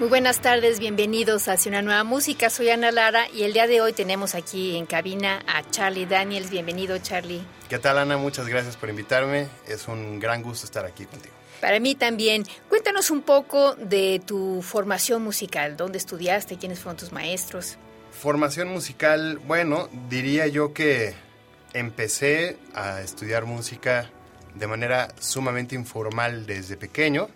[0.00, 2.48] Muy buenas tardes, bienvenidos a Hacia una nueva música.
[2.48, 6.48] Soy Ana Lara y el día de hoy tenemos aquí en cabina a Charlie Daniels.
[6.48, 7.42] Bienvenido, Charlie.
[7.68, 8.16] ¿Qué tal, Ana?
[8.16, 9.48] Muchas gracias por invitarme.
[9.68, 11.34] Es un gran gusto estar aquí contigo.
[11.60, 12.46] Para mí también.
[12.70, 15.76] Cuéntanos un poco de tu formación musical.
[15.76, 16.56] ¿Dónde estudiaste?
[16.56, 17.76] ¿Quiénes fueron tus maestros?
[18.10, 21.12] Formación musical, bueno, diría yo que
[21.74, 24.10] empecé a estudiar música
[24.54, 27.28] de manera sumamente informal desde pequeño,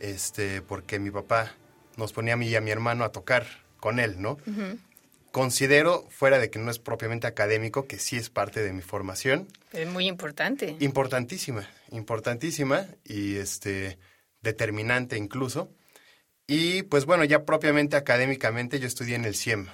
[0.00, 1.52] este, porque mi papá
[1.96, 3.46] nos ponía a mí y a mi hermano a tocar
[3.78, 4.38] con él, ¿no?
[5.32, 9.48] Considero, fuera de que no es propiamente académico, que sí es parte de mi formación.
[9.72, 10.76] Es muy importante.
[10.78, 13.98] Importantísima, importantísima y este
[14.42, 15.72] determinante incluso.
[16.46, 19.68] Y pues bueno, ya propiamente académicamente yo estudié en el CIEM,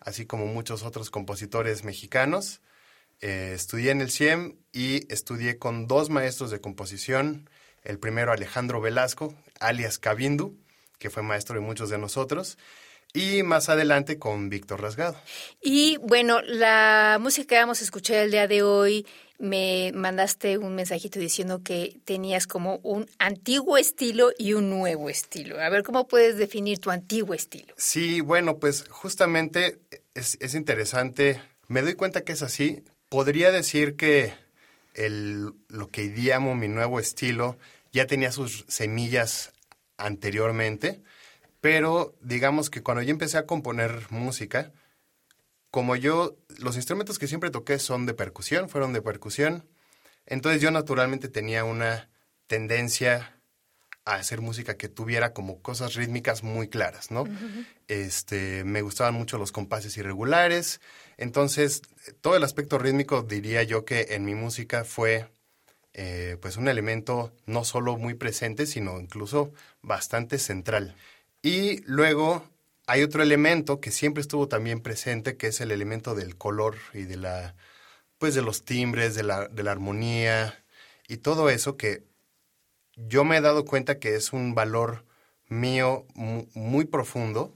[0.00, 2.60] así como muchos otros compositores mexicanos.
[3.20, 7.48] Eh, estudié en el CIEM y estudié con dos maestros de composición.
[7.84, 10.58] El primero Alejandro Velasco, alias Cabindu,
[11.00, 12.58] que fue maestro de muchos de nosotros,
[13.12, 15.16] y más adelante con Víctor Rasgado.
[15.60, 19.06] Y bueno, la música que vamos a escuchar el día de hoy,
[19.38, 25.58] me mandaste un mensajito diciendo que tenías como un antiguo estilo y un nuevo estilo.
[25.58, 27.74] A ver, ¿cómo puedes definir tu antiguo estilo?
[27.78, 29.78] Sí, bueno, pues justamente
[30.14, 31.40] es, es interesante.
[31.68, 32.84] Me doy cuenta que es así.
[33.08, 34.34] Podría decir que
[34.92, 37.56] el, lo que llamo mi nuevo estilo
[37.92, 39.52] ya tenía sus semillas
[40.00, 41.02] anteriormente,
[41.60, 44.72] pero digamos que cuando yo empecé a componer música,
[45.70, 49.68] como yo, los instrumentos que siempre toqué son de percusión, fueron de percusión,
[50.26, 52.08] entonces yo naturalmente tenía una
[52.46, 53.40] tendencia
[54.04, 57.24] a hacer música que tuviera como cosas rítmicas muy claras, ¿no?
[57.86, 60.80] Este, me gustaban mucho los compases irregulares,
[61.16, 61.82] entonces
[62.20, 65.28] todo el aspecto rítmico diría yo que en mi música fue
[65.94, 69.52] eh, pues un elemento no solo muy presente, sino incluso
[69.82, 70.94] bastante central.
[71.42, 72.44] Y luego
[72.86, 77.02] hay otro elemento que siempre estuvo también presente, que es el elemento del color y
[77.02, 77.54] de la,
[78.18, 80.64] pues de los timbres, de la, de la armonía
[81.08, 82.04] y todo eso que
[82.96, 85.04] yo me he dado cuenta que es un valor
[85.48, 87.54] mío muy profundo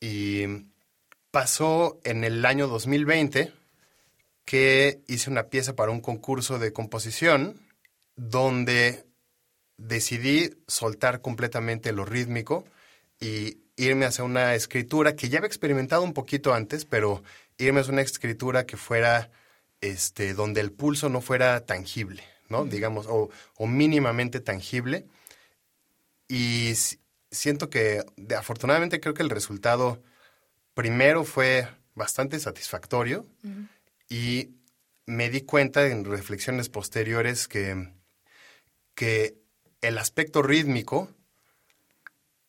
[0.00, 0.44] y
[1.30, 3.52] pasó en el año 2020
[4.48, 7.60] que hice una pieza para un concurso de composición
[8.16, 9.04] donde
[9.76, 12.64] decidí soltar completamente lo rítmico
[13.20, 17.22] y irme hacia una escritura que ya había experimentado un poquito antes, pero
[17.58, 19.30] irme hacia una escritura que fuera,
[19.82, 22.64] este, donde el pulso no fuera tangible, ¿no?
[22.64, 25.04] Digamos, o, o, mínimamente tangible.
[26.26, 26.72] Y
[27.30, 28.02] siento que,
[28.34, 30.02] afortunadamente, creo que el resultado
[30.72, 33.26] primero fue bastante satisfactorio
[34.08, 34.50] y
[35.06, 37.92] me di cuenta en reflexiones posteriores que,
[38.94, 39.38] que
[39.80, 41.10] el aspecto rítmico,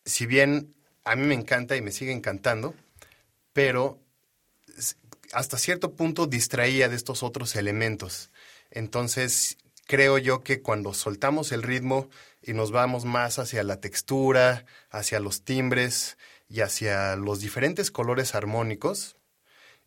[0.05, 2.75] si bien a mí me encanta y me sigue encantando,
[3.53, 3.99] pero
[5.33, 8.31] hasta cierto punto distraía de estos otros elementos.
[8.71, 12.09] Entonces, creo yo que cuando soltamos el ritmo
[12.41, 16.17] y nos vamos más hacia la textura, hacia los timbres
[16.47, 19.18] y hacia los diferentes colores armónicos,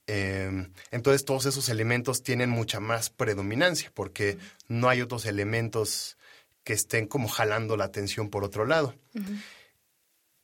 [0.06, 4.36] Em, entonces todos esos elementos tienen mucha más predominancia porque
[4.68, 6.16] no hay otros elementos
[6.64, 8.94] que estén como jalando la atención por otro lado.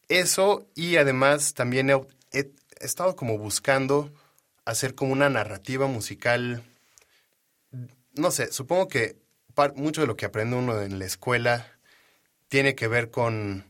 [0.09, 2.51] Eso y además también he,
[2.81, 4.13] estado como buscando
[4.65, 6.63] hacer como una narrativa musical,
[8.15, 9.17] no sé, supongo que
[9.75, 11.67] mucho de lo que aprende uno en la escuela
[12.49, 13.65] tiene que ver con,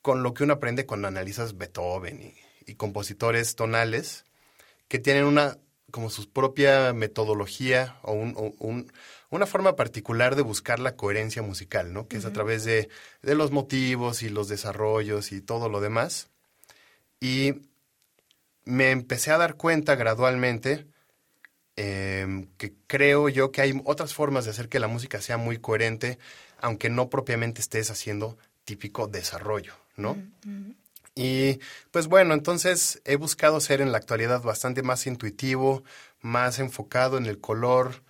[0.00, 2.34] con lo que uno aprende cuando analizas Beethoven y,
[2.70, 4.24] y compositores tonales
[4.88, 5.58] que tienen una
[5.90, 8.92] como su propia metodología o, un,
[9.30, 12.06] una forma particular de buscar la coherencia musical, ¿no?
[12.06, 12.88] Que es a través de,
[13.22, 16.28] de, los motivos y los desarrollos y todo lo demás.
[17.20, 17.54] Y
[18.64, 20.86] me empecé a dar cuenta gradualmente
[21.76, 25.58] em, que creo yo que hay otras formas de hacer que la música sea muy
[25.58, 26.18] coherente,
[26.60, 30.16] aunque no propiamente estés haciendo típico desarrollo, ¿no?
[31.14, 31.58] Y
[31.90, 35.82] pues bueno, entonces he buscado ser en la actualidad bastante más intuitivo,
[36.20, 38.02] más enfocado en el color.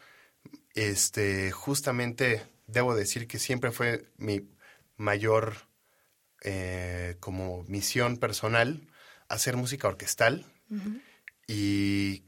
[0.74, 4.48] Este, justamente debo decir que siempre fue mi
[4.96, 5.54] mayor
[6.42, 8.86] eh, como misión personal
[9.28, 10.44] hacer música orquestal.
[11.46, 12.24] Y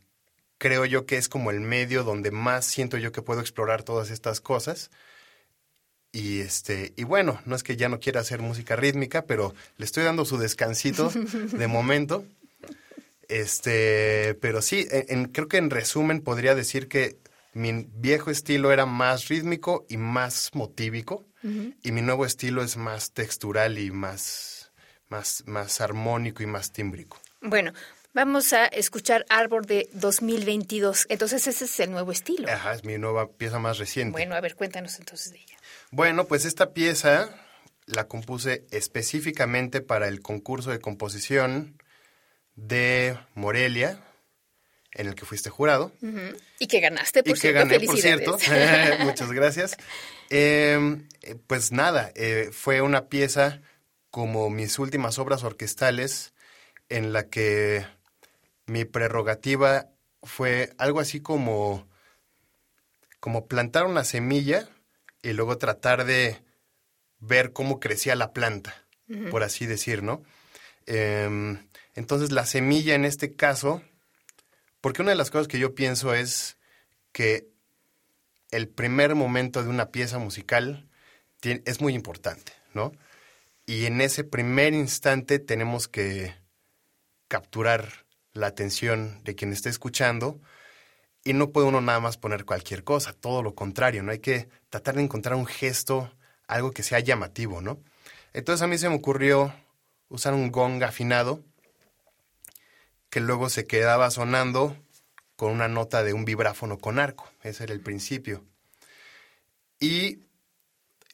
[0.59, 4.11] creo yo que es como el medio donde más siento yo que puedo explorar todas
[4.11, 4.91] estas cosas.
[6.12, 9.87] Y este, y bueno, no es que ya no quiera hacer música rítmica, pero le
[9.87, 11.11] estoy dando su descansito
[11.53, 12.25] de momento.
[13.29, 17.17] Este, pero sí, en, creo que en resumen podría decir que
[17.55, 21.25] mi viejo estilo era más rítmico y más motívico,
[21.82, 24.70] y mi nuevo estilo es más textural y más,
[25.09, 27.20] más, más armónico y más tímbrico.
[27.41, 27.73] Bueno,
[28.14, 31.06] Vamos a escuchar Árbol de 2022.
[31.09, 32.47] Entonces ese es el nuevo estilo.
[32.47, 34.12] Ajá, es mi nueva pieza más reciente.
[34.12, 35.51] Bueno, a ver, cuéntanos entonces de ella.
[35.93, 37.29] Bueno, pues esta pieza
[37.85, 41.77] la compuse específicamente para el concurso de composición
[42.55, 44.03] de Morelia,
[44.93, 45.93] en el que fuiste jurado.
[46.59, 48.39] Y que ganaste, por y que gané, por cierto.
[49.00, 49.77] Muchas gracias.
[50.31, 53.61] Em, eh, pues nada, eh, fue una pieza
[54.11, 56.33] como mis últimas obras orquestales
[56.88, 57.85] en la que
[58.65, 59.91] mi prerrogativa
[60.23, 61.87] fue algo así como,
[63.21, 64.71] como plantar una semilla
[65.23, 66.43] y luego tratar de
[67.21, 68.75] ver cómo crecía la planta,
[69.31, 70.23] por así decir, ¿no?
[70.87, 73.83] Em, entonces la semilla en este caso,
[74.81, 76.57] porque una de las cosas que yo pienso es
[77.13, 77.49] que
[78.51, 80.89] el primer momento de una pieza musical
[81.43, 82.93] es muy importante, ¿no?
[83.67, 86.35] Y en ese primer instante tenemos que
[87.29, 90.41] capturar la atención de quien esté escuchando
[91.25, 94.13] y no puede uno nada más poner cualquier cosa, todo lo contrario, ¿no?
[94.13, 96.13] Hay que tratar de encontrar un gesto,
[96.47, 97.79] algo que sea llamativo, ¿no?
[98.33, 99.55] Entonces a mí se me ocurrió
[100.09, 101.41] usar un gong afinado
[103.09, 104.77] que luego se quedaba sonando
[105.37, 107.31] con una nota de un vibráfono con arco.
[107.43, 108.45] Ese era el principio.
[109.79, 110.21] Y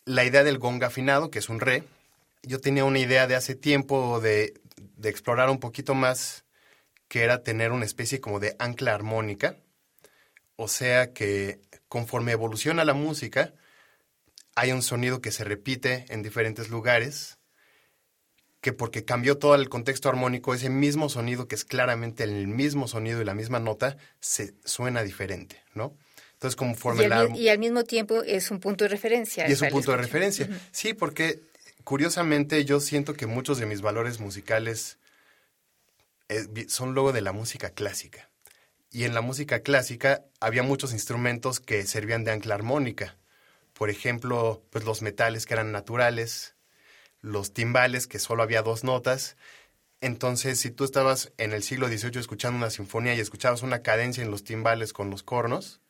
[0.05, 1.85] la idea del gong afinado, que es un re,
[2.43, 6.45] yo tenía una idea de hace tiempo de, de explorar un poquito más,
[7.09, 9.57] que era tener una especie como de ancla armónica
[10.61, 13.55] o sea que conforme evoluciona la música,
[14.57, 17.39] hay un sonido que se repite en diferentes lugares,
[18.61, 22.89] que porque cambió todo el contexto armónico, ese mismo sonido, que es claramente el mismo
[22.89, 25.97] sonido y la misma nota, se suena diferente, ¿no?
[26.33, 29.49] Entonces, conforme y al, y al mismo tiempo es un punto de referencia.
[29.49, 30.49] Y es un punto de referencia.
[30.73, 31.41] Sí, porque
[31.85, 34.99] curiosamente yo siento que muchos de mis valores musicales
[36.29, 38.28] eh, son luego de la música clásica
[38.91, 43.17] y en la música clásica había muchos instrumentos que servían de ancla armónica.
[43.75, 46.55] Por ejemplo, pues los metales que eran naturales,
[47.21, 49.37] los timbales que solo había dos notas.
[50.01, 54.23] Entonces, si tú estabas en el siglo XVIII escuchando una sinfonía y escuchabas una cadencia
[54.23, 55.81] en los timbales con los cornos,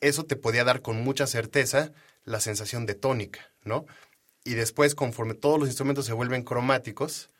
[0.00, 1.92] eso te podía dar con mucha certeza
[2.24, 3.86] la sensación de tónica, ¿no?
[4.44, 7.30] Y después, conforme todos los instrumentos se vuelven cromáticos,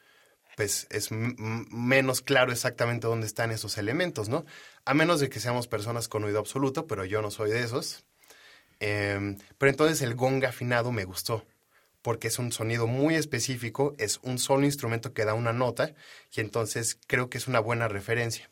[0.56, 4.44] pues es menos claro exactamente dónde están esos elementos, ¿no?
[4.84, 8.04] A menos de que seamos personas con oído absoluto, pero yo no soy de esos.
[8.80, 11.46] Em, pero entonces el gong afinado me gustó,
[12.02, 15.94] porque es un sonido muy específico, es un solo instrumento que da una nota,
[16.34, 18.50] y entonces creo que es una buena referencia.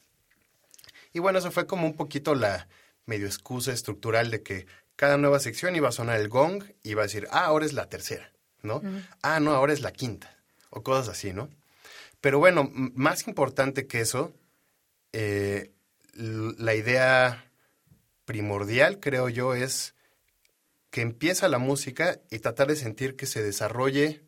[1.13, 2.69] Y bueno, eso fue como un poquito la
[3.07, 7.03] medio excusa estructural de que cada nueva sección iba a sonar el gong y iba
[7.03, 8.83] a decir, ah, ahora es la tercera, ¿no?
[9.23, 10.39] Ah, no, ahora es la quinta,
[10.71, 11.51] o cosas así, ¿no?
[12.21, 14.35] Pero bueno, más importante que eso,
[15.13, 15.73] eh,
[16.13, 17.51] la idea
[18.25, 19.95] primordial, creo yo, es
[20.91, 24.23] que empieza la música y tratar de sentir que se desarrolle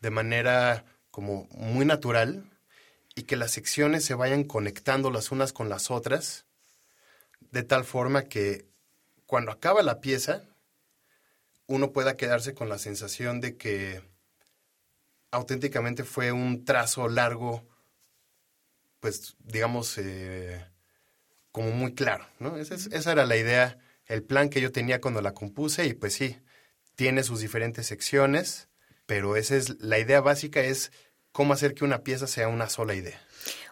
[0.00, 2.50] de manera como muy natural
[3.14, 6.44] y que las secciones se vayan conectando las unas con las otras
[7.50, 8.66] de tal forma que
[9.26, 10.44] cuando acaba la pieza
[11.66, 14.02] uno pueda quedarse con la sensación de que
[15.36, 17.66] auténticamente fue un trazo largo,
[19.00, 20.64] pues digamos, eh,
[21.52, 22.56] como muy claro, ¿no?
[22.56, 26.38] Esa, era la idea, el plan que yo tenía cuando la compuse y pues sí,
[26.96, 28.68] tiene sus diferentes secciones,
[29.04, 30.90] pero esa es la idea básica es
[31.32, 33.20] cómo hacer que una pieza sea una sola idea.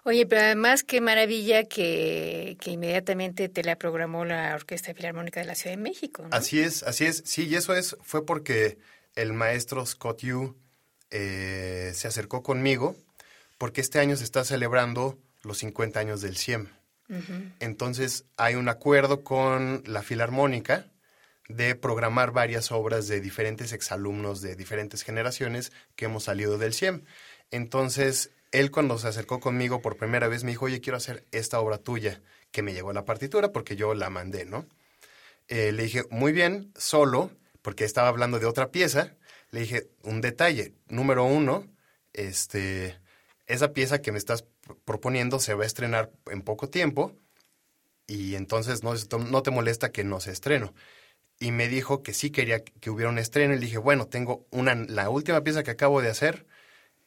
[0.04, 5.46] Oye, pero además qué maravilla que, que inmediatamente te la programó la Orquesta Filarmónica de
[5.46, 6.22] la Ciudad de México.
[6.22, 6.28] ¿no?
[6.30, 7.22] Así es, así es.
[7.24, 8.76] Sí, y eso es, fue porque
[9.14, 10.56] el maestro Scott Yu
[11.16, 12.96] eh, se acercó conmigo
[13.56, 16.66] porque este año se está celebrando los 50 años del CIEM.
[17.60, 20.86] Entonces hay un acuerdo con la Filarmónica
[21.48, 27.04] de programar varias obras de diferentes exalumnos de diferentes generaciones que hemos salido del CIEM.
[27.52, 31.60] Entonces, él cuando se acercó conmigo por primera vez me dijo, oye, quiero hacer esta
[31.60, 34.66] obra tuya, que me llegó la partitura porque yo la mandé, ¿no?
[35.46, 37.30] Eh, le dije, muy bien, solo,
[37.62, 39.14] porque estaba hablando de otra pieza,
[39.54, 41.66] le dije, un detalle, número uno,
[42.12, 42.98] este,
[43.46, 44.44] esa pieza que me estás
[44.84, 47.16] proponiendo se va a estrenar en poco tiempo
[48.06, 50.74] y entonces no, no te molesta que no se estreno
[51.38, 53.54] y me dijo que sí quería que hubiera un estreno.
[53.54, 56.46] Y le dije, bueno, tengo una, la última pieza que acabo de hacer,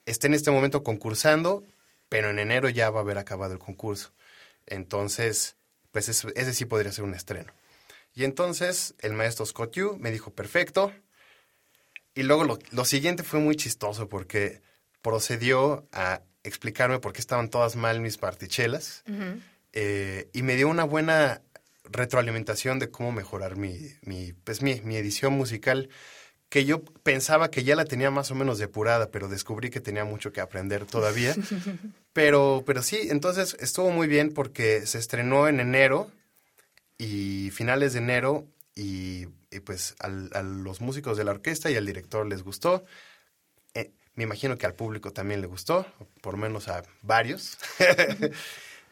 [0.06, 1.63] está en este momento concursando,
[2.10, 4.13] pero en enero ya va a haber acabado el concurso.
[4.66, 5.58] Entonces,
[5.92, 7.54] pues ese, sí podría ser un estreno.
[8.13, 10.92] Y entonces el maestro Scott Yu me dijo, perfecto.
[12.18, 14.62] Y luego lo, lo siguiente fue muy chistoso porque
[15.04, 19.04] procedió a explicarme por qué estaban todas mal mis partichelas.
[19.74, 21.44] eh, y me dio una buena
[21.84, 25.90] retroalimentación de cómo mejorar mi, mi, pues mi, mi edición musical
[26.50, 30.04] que yo pensaba que ya la tenía más o menos depurada, pero descubrí que tenía
[30.04, 31.36] mucho que aprender todavía.
[32.14, 36.10] pero, pero sí, entonces estuvo muy bien porque se estrenó en enero
[36.98, 41.75] y finales de enero y, y pues al, a los músicos de la orquesta y
[41.75, 42.86] al director les gustó.
[43.74, 45.86] Eh, me imagino que al público también le gustó,
[46.22, 47.57] por lo menos a varios.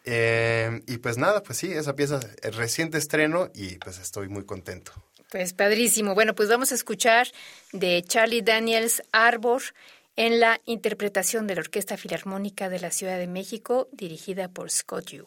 [0.08, 4.46] Eh, y pues nada, pues sí, esa pieza es reciente estreno y pues estoy muy
[4.46, 4.92] contento.
[5.32, 6.14] Pues padrísimo.
[6.14, 7.28] Bueno, pues vamos a escuchar
[7.72, 9.64] de Charlie Daniels Arbor
[10.16, 15.10] en la interpretación de la Orquesta Filarmónica de la Ciudad de México, dirigida por Scott
[15.10, 15.26] Yu.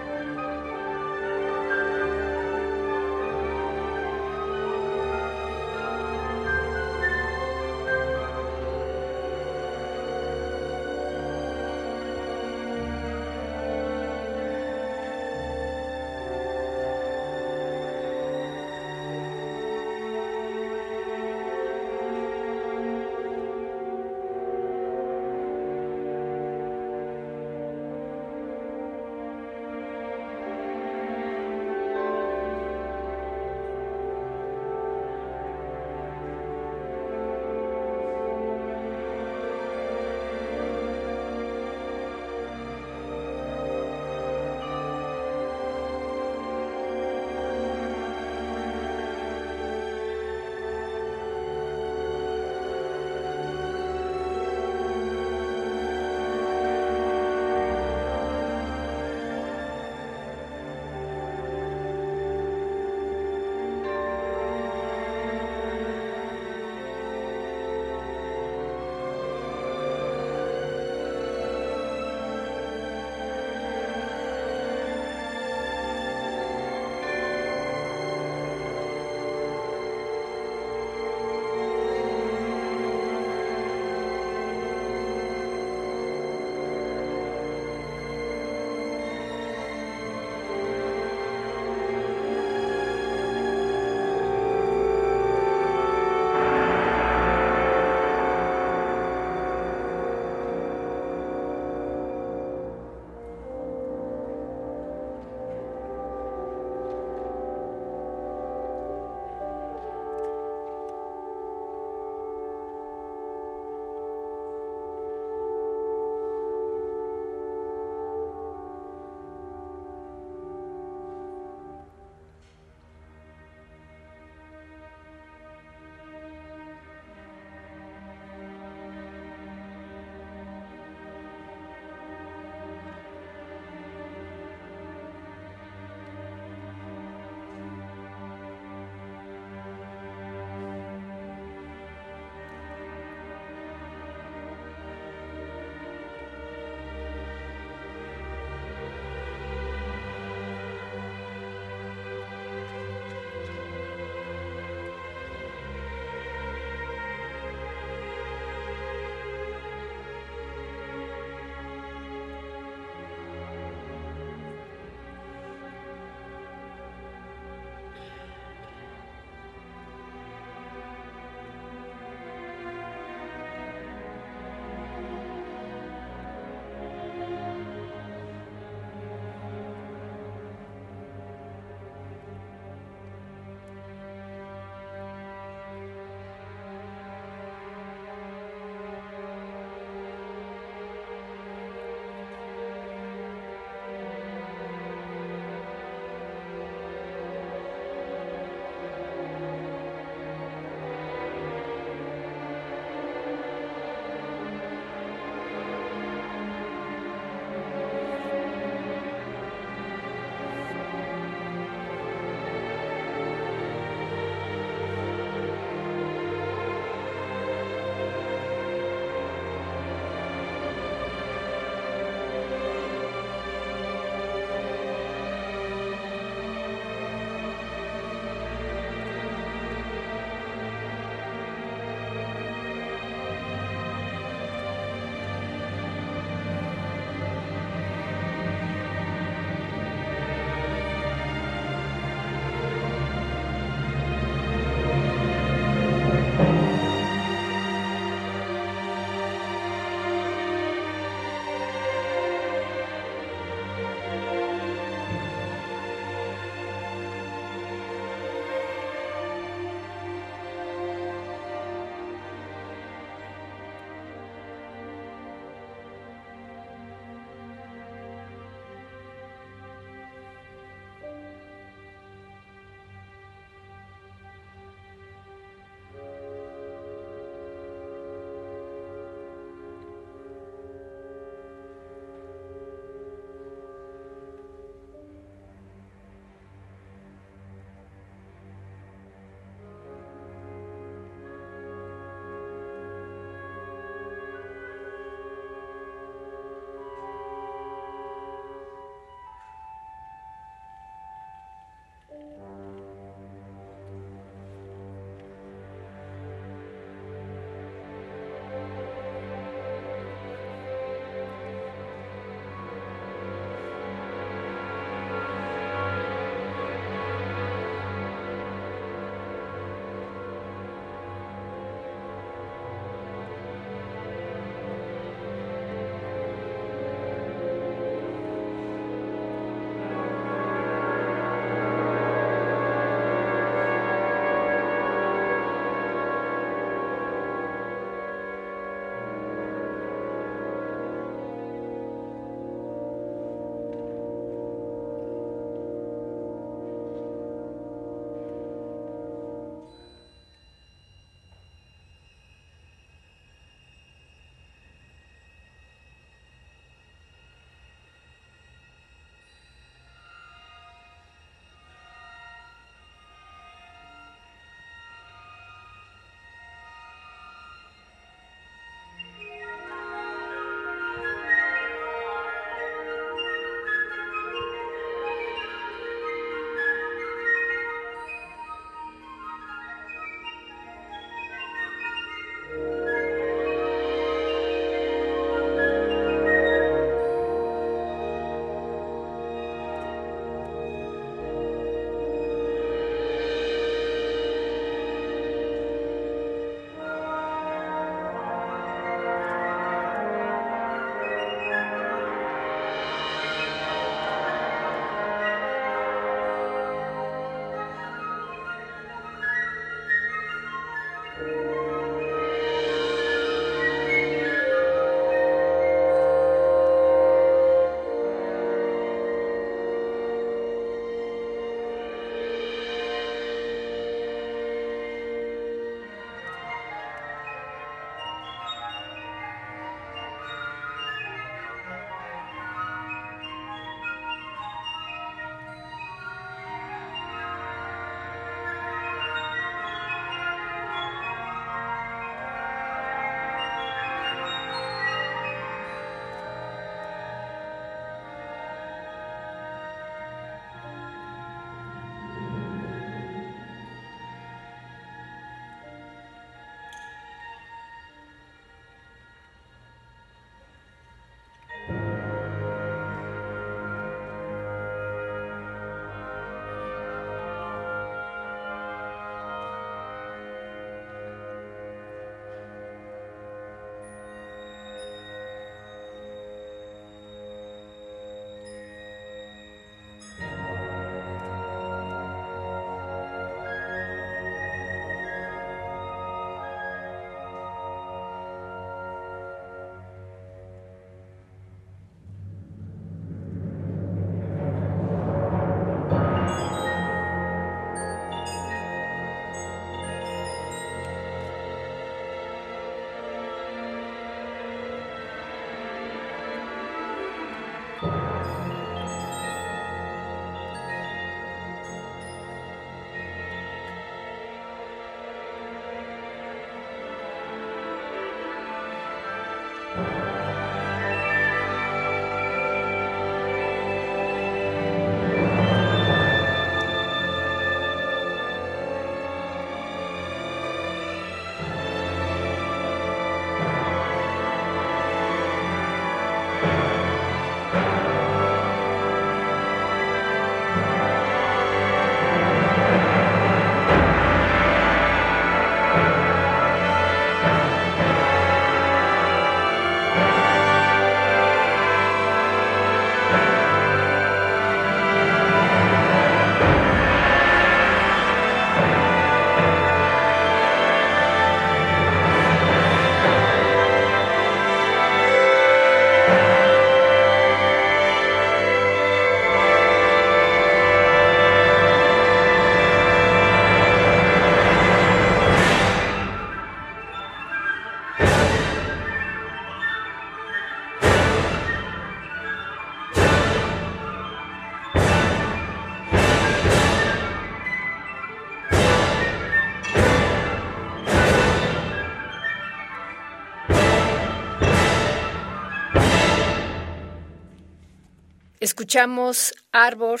[598.60, 600.00] Escuchamos Arbor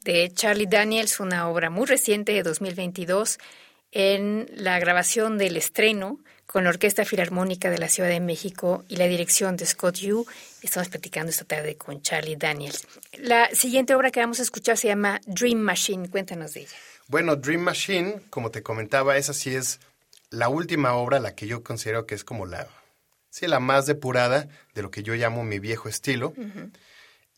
[0.00, 3.38] de Charlie Daniels, una obra muy reciente de 2022,
[3.92, 8.96] en la grabación del estreno con la Orquesta Filarmónica de la Ciudad de México y
[8.96, 10.26] la dirección de Scott Yu.
[10.62, 12.86] Estamos platicando esta tarde con Charlie Daniels.
[13.18, 16.08] La siguiente obra que vamos a escuchar se llama Dream Machine.
[16.08, 16.76] Cuéntanos de ella.
[17.08, 19.80] Bueno, Dream Machine, como te comentaba, esa sí es
[20.30, 22.68] la última obra, la que yo considero que es como la,
[23.28, 26.32] sí, la más depurada de lo que yo llamo mi viejo estilo.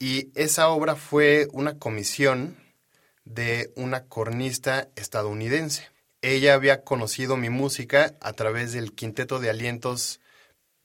[0.03, 2.57] Y esa obra fue una comisión
[3.27, 5.91] de una cornista estadounidense.
[6.23, 10.21] Ella había conocido mi música a través del Quinteto de Alientos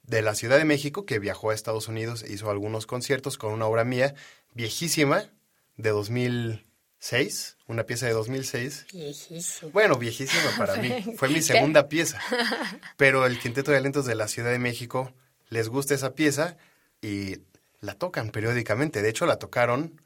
[0.04, 3.54] de la Ciudad de México, que viajó a Estados Unidos e hizo algunos conciertos con
[3.54, 4.16] una obra mía
[4.54, 5.30] viejísima
[5.78, 8.88] de 2006, una pieza de 2006.
[8.92, 9.72] Viejísimo.
[9.72, 10.92] Bueno, viejísima para mí.
[11.18, 12.20] Fue mi segunda pieza.
[12.98, 15.14] Pero el Quinteto de Alientos de la Ciudad de México
[15.48, 16.58] les gusta esa pieza
[17.02, 17.38] y
[17.86, 19.02] la tocan periódicamente.
[19.02, 20.02] De hecho, la tocaron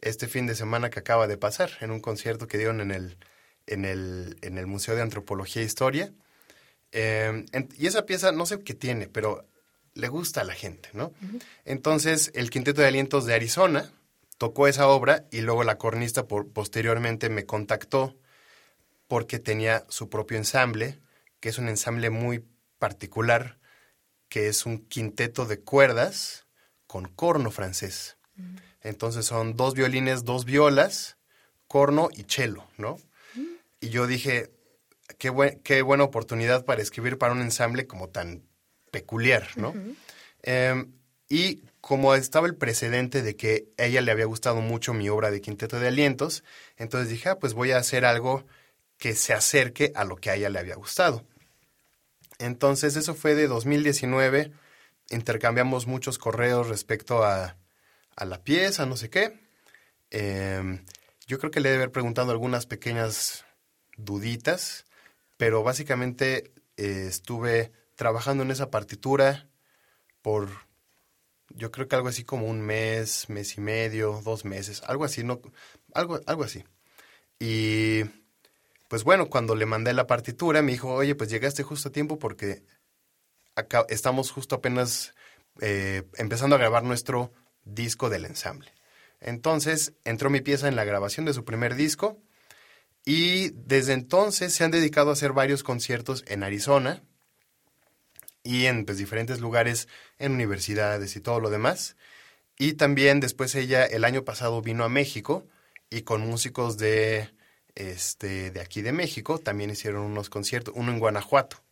[0.00, 3.18] este fin de semana que acaba de pasar en un concierto que dieron en el,
[3.66, 6.12] en el, en el Museo de Antropología e Historia.
[6.92, 9.48] Eh, en- y esa pieza, no sé qué tiene, pero
[9.94, 11.12] le gusta a la gente, ¿no?
[11.64, 13.90] Entonces, el Quinteto de Alientos de Arizona
[14.38, 18.14] tocó esa obra y luego la cornista por, posteriormente me contactó
[19.08, 21.00] porque tenía su propio ensamble,
[21.40, 22.44] que es un ensamble muy
[22.78, 23.58] particular,
[24.28, 26.45] que es un quinteto de cuerdas
[26.86, 28.16] con corno francés.
[28.82, 31.16] Entonces son dos violines, dos violas,
[31.66, 32.98] corno y cello, ¿no?
[33.80, 34.50] Y yo dije,
[35.18, 38.42] qué, buen- qué buena oportunidad para escribir para un ensamble como tan
[38.90, 39.74] peculiar, ¿no?
[40.42, 40.92] Em,
[41.28, 45.30] y como estaba el precedente de que a ella le había gustado mucho mi obra
[45.30, 46.44] de Quinteto de Alientos,
[46.76, 48.44] entonces dije, ah, pues voy a hacer algo
[48.98, 51.24] que se acerque a lo que a ella le había gustado.
[52.38, 54.52] Entonces eso fue de 2019,
[55.10, 57.56] intercambiamos muchos correos respecto a,
[58.16, 59.38] a la pieza, no sé qué.
[60.10, 60.84] Em,
[61.26, 63.44] yo creo que le he de haber preguntado algunas pequeñas
[63.96, 64.86] duditas,
[65.36, 69.48] pero básicamente eh, estuve trabajando en esa partitura
[70.22, 70.48] por,
[71.50, 75.24] yo creo que algo así como un mes, mes y medio, dos meses, algo así,
[75.24, 75.40] no,
[75.94, 76.64] algo, algo así.
[77.38, 78.04] Y
[78.88, 82.18] pues bueno, cuando le mandé la partitura, me dijo, oye, pues llegaste justo a tiempo
[82.18, 82.62] porque
[83.56, 85.14] acá estamos justo apenas
[85.60, 87.32] eh, empezando a grabar nuestro
[87.64, 88.72] disco del ensamble.
[89.20, 92.22] Entonces entró mi pieza en la grabación de su primer disco
[93.04, 97.02] y desde entonces se han dedicado a hacer varios conciertos en Arizona
[98.42, 99.88] y en pues, diferentes lugares,
[100.18, 101.96] en universidades y todo lo demás.
[102.58, 105.46] Y también después ella el año pasado vino a México
[105.90, 107.30] y con músicos de,
[107.74, 111.62] este, de aquí de México también hicieron unos conciertos, uno en Guanajuato.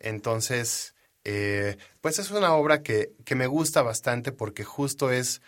[0.00, 0.91] Entonces,
[1.24, 5.40] eh, pues es una obra que, que me gusta bastante porque justo es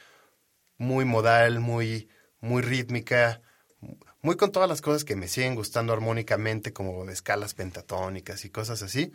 [0.79, 2.09] muy modal, muy,
[2.41, 3.41] muy rítmica,
[4.23, 8.83] muy con todas las cosas que me siguen gustando armónicamente, como escalas pentatónicas y cosas
[8.83, 9.13] así.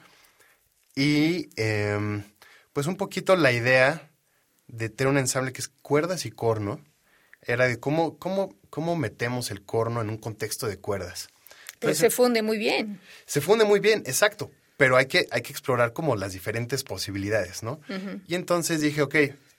[0.96, 2.24] Y em,
[2.74, 4.12] pues un poquito la idea
[4.68, 6.84] de tener un ensamble que es cuerdas y corno,
[7.42, 11.30] era de cómo, cómo, cómo metemos el corno en un contexto de cuerdas.
[11.80, 13.00] Pero se funde muy bien.
[13.26, 17.64] Se funde muy bien, exacto, pero hay que, hay que explorar como las diferentes posibilidades,
[17.64, 17.82] ¿no?
[18.28, 19.14] Y entonces dije, ok,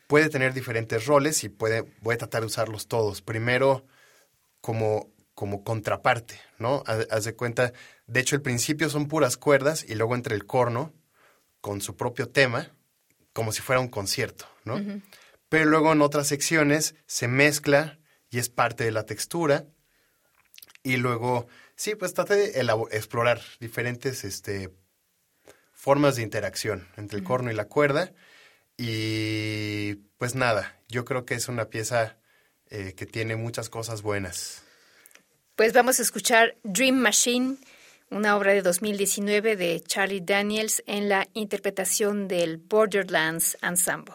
[0.07, 3.21] puede tener diferentes roles y puede, voy a tratar de usarlos todos.
[3.21, 3.85] Primero,
[4.63, 6.83] como, como contraparte, ¿no?
[6.87, 7.75] Haz, haz de cuenta,
[8.07, 10.95] de hecho, el principio son puras cuerdas y luego entre el corno
[11.61, 12.75] con su propio tema,
[13.35, 14.81] como si fuera un concierto, ¿no?
[15.51, 17.99] Pero luego en otras secciones se mezcla
[18.31, 19.67] y es parte de la textura.
[20.83, 24.71] Y luego, sí, pues traté de explorar diferentes este,
[25.81, 28.13] formas de interacción entre el corno y la cuerda.
[28.77, 32.19] Y pues nada, yo creo que es una pieza
[32.69, 34.63] eh, que tiene muchas cosas buenas.
[35.57, 37.57] Pues vamos a escuchar Dream Machine,
[38.11, 44.15] una obra de 2019 de Charlie Daniels en la interpretación del Borderlands Ensemble.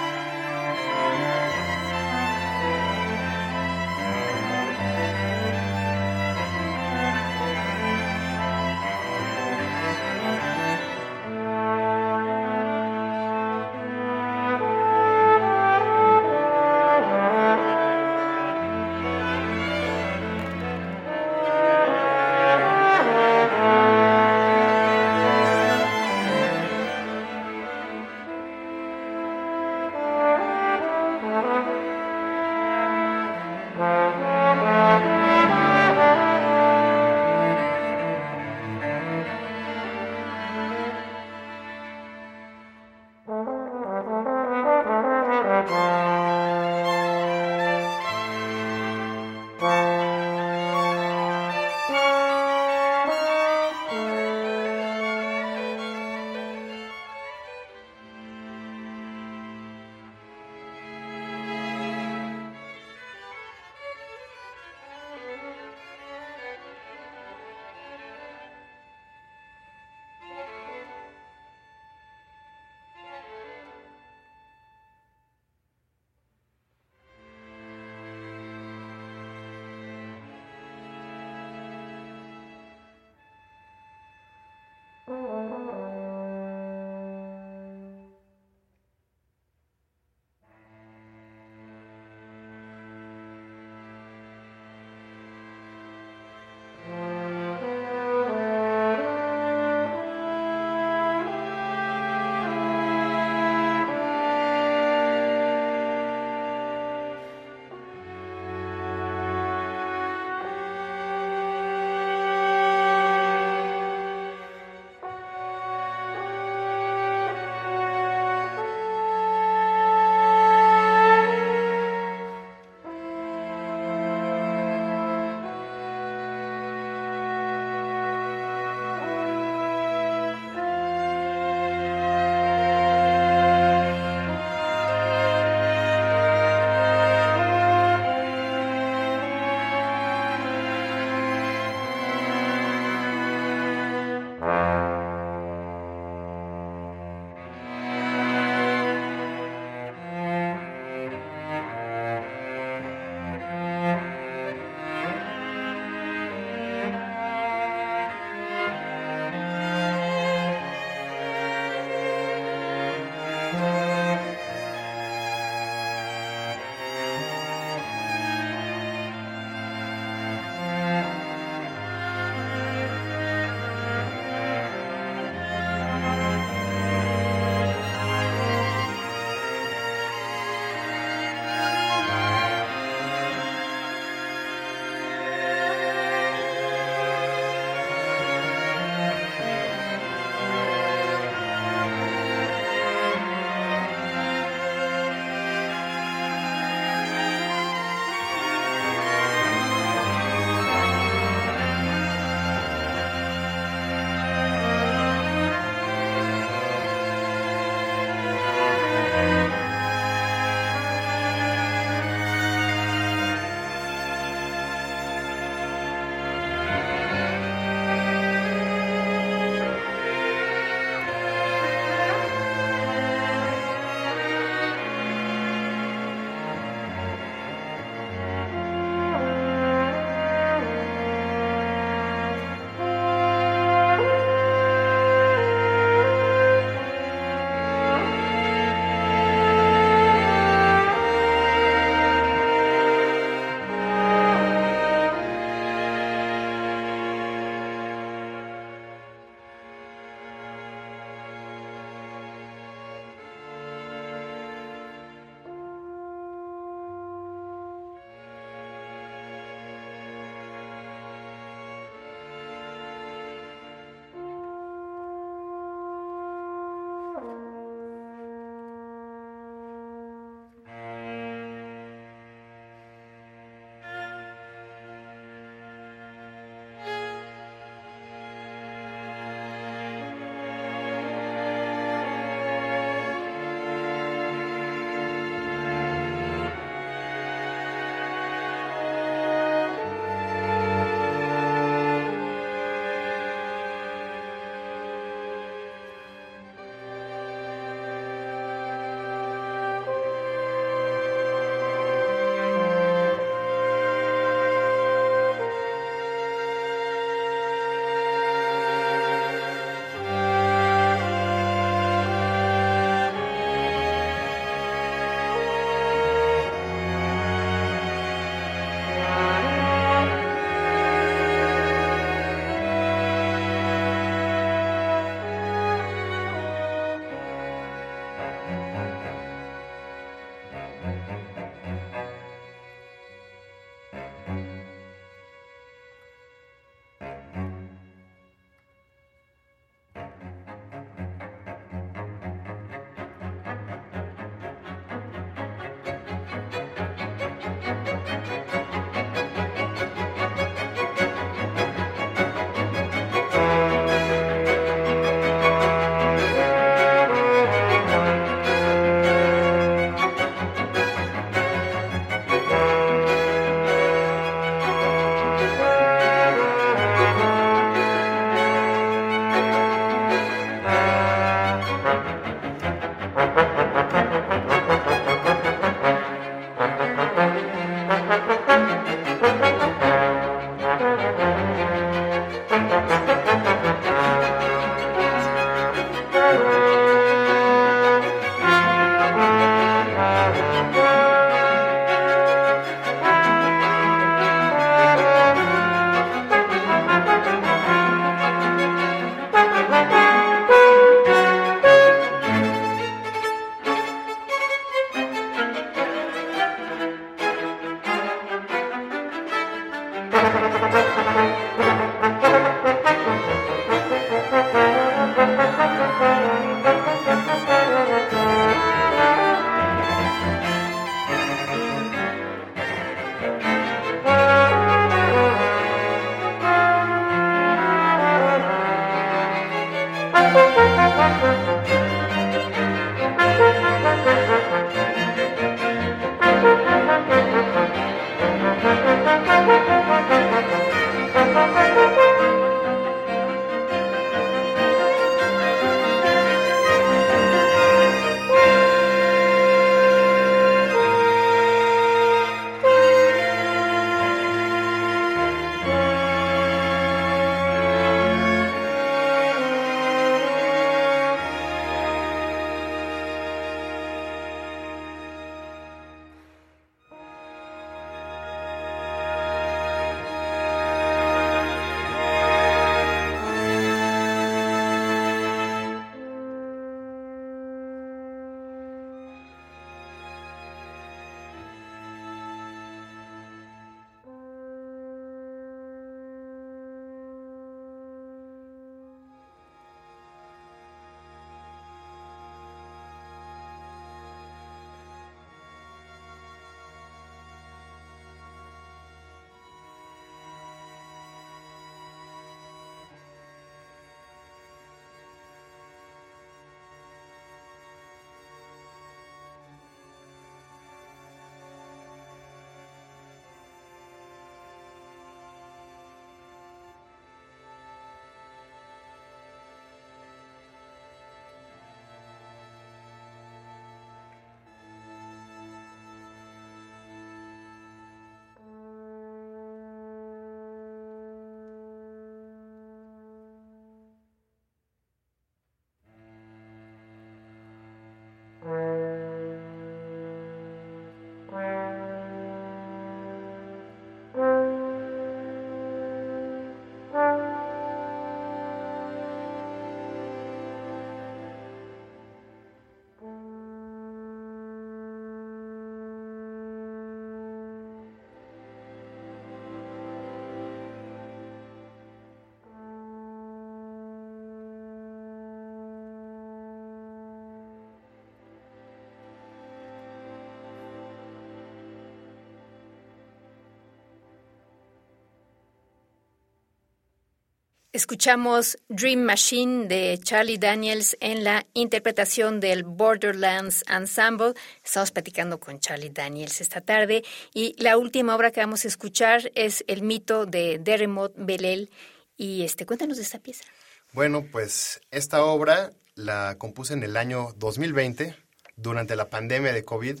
[577.76, 584.32] Escuchamos Dream Machine de Charlie Daniels en la interpretación del Borderlands Ensemble.
[584.64, 587.04] Estamos platicando con Charlie Daniels esta tarde
[587.34, 591.70] y la última obra que vamos a escuchar es El mito de Dermot Belel.
[592.16, 593.44] Y este, cuéntanos de esta pieza.
[593.92, 598.16] Bueno, pues esta obra la compuse en el año 2020,
[598.56, 600.00] durante la pandemia de COVID.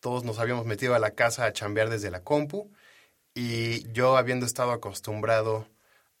[0.00, 2.72] Todos nos habíamos metido a la casa a chambear desde la compu
[3.32, 5.68] y yo habiendo estado acostumbrado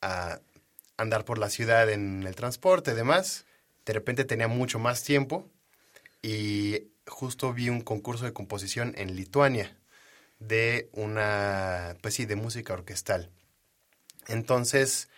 [0.00, 0.38] a
[0.96, 3.46] andar por la ciudad en el transporte y demás.
[3.84, 5.50] De repente tenía mucho más tiempo
[6.22, 9.76] y justo vi un concurso de composición en Lituania
[10.38, 13.30] de una, pues sí, de música orquestal.
[14.28, 15.08] Entonces,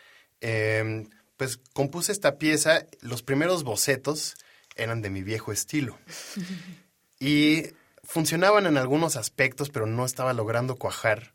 [0.40, 4.36] em, pues compuse esta pieza, los primeros bocetos
[4.76, 5.98] eran de mi viejo estilo.
[7.20, 7.68] Y
[8.02, 11.32] funcionaban en algunos aspectos, pero no estaba logrando cuajar.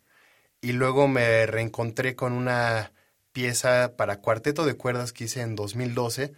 [0.62, 2.92] Y luego me reencontré con una
[3.32, 6.34] pieza para cuarteto de cuerdas que hice en 2012,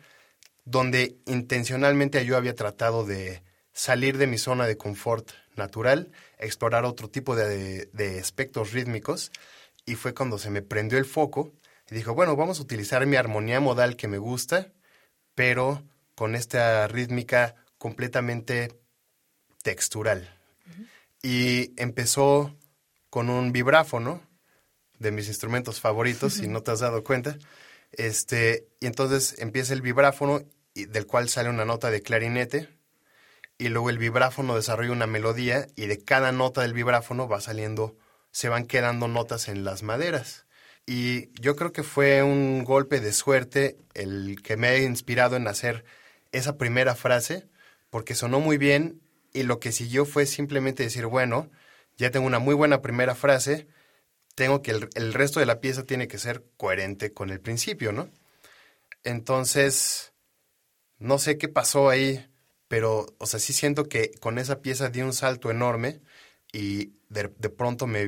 [0.65, 7.09] donde intencionalmente yo había tratado de salir de mi zona de confort natural, explorar otro
[7.09, 9.31] tipo de, de aspectos rítmicos,
[9.85, 11.53] y fue cuando se me prendió el foco
[11.89, 14.71] y dijo, bueno, vamos a utilizar mi armonía modal que me gusta,
[15.35, 15.83] pero
[16.15, 18.79] con esta rítmica completamente
[19.63, 20.37] textural.
[21.21, 22.55] Y empezó
[23.09, 24.21] con un vibráfono,
[25.01, 27.37] de mis instrumentos favoritos, si no te has dado cuenta.
[27.91, 30.41] Este, y entonces empieza el vibráfono,
[30.73, 32.69] y del cual sale una nota de clarinete,
[33.57, 37.97] y luego el vibráfono desarrolla una melodía, y de cada nota del vibráfono va saliendo,
[38.31, 40.45] se van quedando notas en las maderas.
[40.85, 45.47] Y yo creo que fue un golpe de suerte el que me ha inspirado en
[45.47, 45.83] hacer
[46.31, 47.47] esa primera frase,
[47.89, 49.01] porque sonó muy bien,
[49.33, 51.49] y lo que siguió fue simplemente decir, bueno,
[51.97, 53.67] ya tengo una muy buena primera frase,
[54.36, 58.09] tengo que el, resto de la pieza tiene que ser coherente con el principio, ¿no?
[59.03, 60.13] Entonces,
[60.99, 62.27] no sé qué pasó ahí,
[62.67, 66.01] pero, o sea, sí siento que con esa pieza di un salto enorme
[66.53, 68.03] y de, pronto me,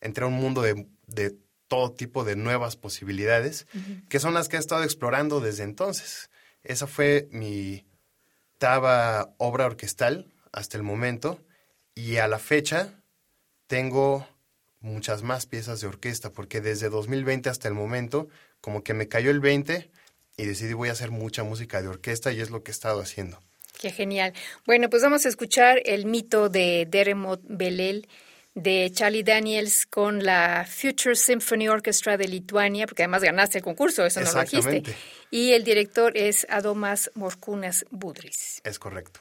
[0.00, 1.36] entré a un mundo de,
[1.68, 3.66] todo tipo de nuevas posibilidades,
[4.08, 6.30] que son las que he estado explorando desde entonces.
[6.62, 7.84] Esa fue mi
[8.56, 11.44] octava obra orquestal hasta el momento
[11.94, 12.95] y a la fecha
[13.66, 14.26] tengo
[14.80, 18.28] muchas más piezas de orquesta, porque desde 2020 hasta el momento,
[18.60, 19.90] como que me cayó el 20
[20.36, 23.00] y decidí voy a hacer mucha música de orquesta y es lo que he estado
[23.00, 23.40] haciendo.
[23.80, 24.32] Qué genial.
[24.64, 28.08] Bueno, pues vamos a escuchar el mito de Dermot Belel
[28.54, 34.06] de Charlie Daniels con la Future Symphony Orchestra de Lituania, porque además ganaste el concurso,
[34.06, 34.82] eso no lo dijiste.
[35.30, 38.62] Y el director es Adomas Morkunas Budris.
[38.64, 39.20] Es correcto.